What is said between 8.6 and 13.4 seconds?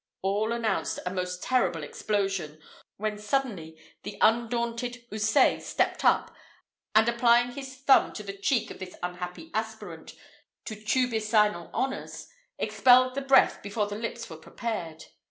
of this unhappy aspirant to tubicinal honours, expelled the